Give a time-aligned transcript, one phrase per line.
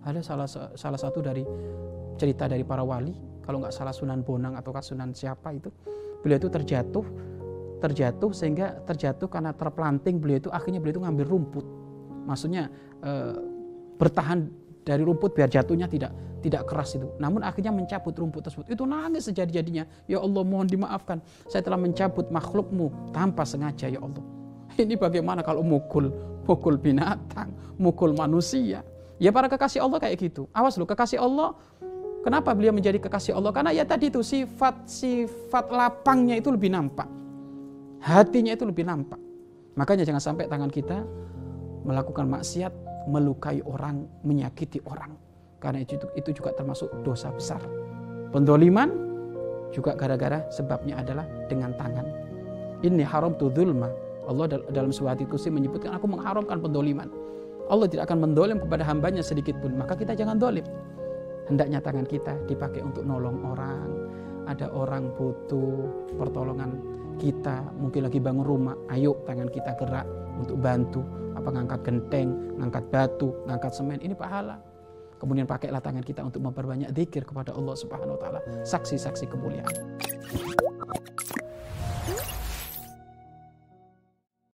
[0.00, 1.44] Ada salah salah satu dari
[2.16, 3.12] cerita dari para wali,
[3.44, 5.68] kalau nggak salah Sunan Bonang atau Sunan siapa itu,
[6.24, 7.04] beliau itu terjatuh,
[7.80, 11.66] terjatuh sehingga terjatuh karena terplanting beliau itu akhirnya beliau itu ngambil rumput,
[12.24, 12.72] maksudnya
[13.04, 13.36] eh,
[14.00, 14.48] bertahan
[14.80, 17.06] dari rumput biar jatuhnya tidak tidak keras itu.
[17.20, 18.66] Namun akhirnya mencabut rumput tersebut.
[18.72, 19.84] Itu nangis sejadi-jadinya.
[20.08, 21.20] Ya Allah mohon dimaafkan.
[21.46, 24.24] Saya telah mencabut makhlukmu tanpa sengaja ya Allah.
[24.80, 26.08] Ini bagaimana kalau mukul,
[26.48, 28.80] mukul binatang, mukul manusia.
[29.20, 30.48] Ya para kekasih Allah kayak gitu.
[30.56, 31.52] Awas loh kekasih Allah.
[32.24, 33.52] Kenapa beliau menjadi kekasih Allah?
[33.52, 37.04] Karena ya tadi itu sifat sifat lapangnya itu lebih nampak.
[38.00, 39.20] Hatinya itu lebih nampak.
[39.76, 41.04] Makanya jangan sampai tangan kita
[41.84, 42.72] melakukan maksiat,
[43.08, 45.16] melukai orang, menyakiti orang.
[45.60, 47.60] Karena itu, itu juga termasuk dosa besar.
[48.32, 48.88] Pendoliman
[49.72, 52.06] juga gara-gara sebabnya adalah dengan tangan.
[52.80, 53.92] Ini haram tu zulma.
[54.24, 57.08] Allah dalam hadis kursi menyebutkan aku mengharamkan pendoliman.
[57.70, 59.78] Allah tidak akan mendolim kepada hambanya sedikit pun.
[59.78, 60.66] Maka kita jangan dolim.
[61.46, 63.88] Hendaknya tangan kita dipakai untuk nolong orang.
[64.50, 66.74] Ada orang butuh pertolongan
[67.22, 67.62] kita.
[67.78, 68.74] Mungkin lagi bangun rumah.
[68.90, 71.06] Ayo tangan kita gerak untuk bantu.
[71.38, 74.02] Apa ngangkat genteng, ngangkat batu, ngangkat semen.
[74.02, 74.58] Ini pahala.
[75.20, 80.00] Kemudian pakailah tangan kita untuk memperbanyak zikir kepada Allah Subhanahu wa taala, saksi-saksi kemuliaan.